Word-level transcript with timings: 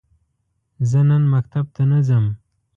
زه 0.89 0.99
نن 1.09 1.23
مکتب 1.33 1.65
ته 1.75 1.83
نه 1.91 1.99
ځم. 2.07 2.25